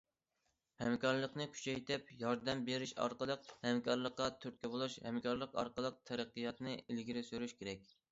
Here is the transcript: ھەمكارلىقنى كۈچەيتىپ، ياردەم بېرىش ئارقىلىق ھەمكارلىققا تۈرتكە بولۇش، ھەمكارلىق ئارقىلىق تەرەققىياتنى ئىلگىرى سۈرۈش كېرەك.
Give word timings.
ھەمكارلىقنى 0.83 1.45
كۈچەيتىپ، 1.57 2.07
ياردەم 2.21 2.63
بېرىش 2.69 2.93
ئارقىلىق 3.03 3.51
ھەمكارلىققا 3.65 4.29
تۈرتكە 4.45 4.71
بولۇش، 4.77 4.95
ھەمكارلىق 5.09 5.53
ئارقىلىق 5.61 6.01
تەرەققىياتنى 6.11 6.75
ئىلگىرى 6.81 7.25
سۈرۈش 7.29 7.55
كېرەك. 7.61 7.93